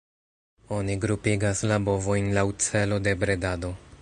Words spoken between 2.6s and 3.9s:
celo de bredado.